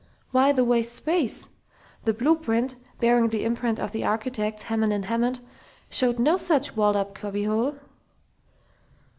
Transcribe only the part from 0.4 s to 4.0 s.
the waste space? The blueprint, bearing the imprint of